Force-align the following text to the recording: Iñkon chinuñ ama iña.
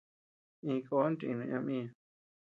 Iñkon 0.69 1.11
chinuñ 1.19 1.51
ama 1.57 1.71
iña. 1.79 1.91